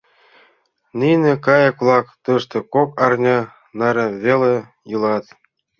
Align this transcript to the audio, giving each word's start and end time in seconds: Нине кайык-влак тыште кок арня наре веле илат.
Нине 0.99 1.33
кайык-влак 1.45 2.05
тыште 2.23 2.57
кок 2.73 2.89
арня 3.05 3.39
наре 3.79 4.07
веле 4.23 4.53
илат. 4.91 5.25